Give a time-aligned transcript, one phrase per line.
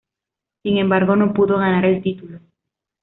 [0.63, 2.39] Sin embargo, no pudo ganar el título.